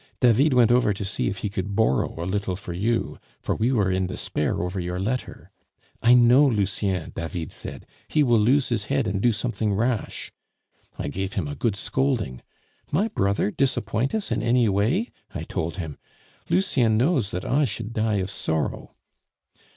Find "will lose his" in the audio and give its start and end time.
8.23-8.85